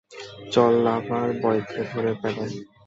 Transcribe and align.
চল, 0.53 0.73
লাভার 0.85 1.29
বয়কে 1.41 1.81
ধরে 1.91 2.11
প্যাদাই! 2.21 2.51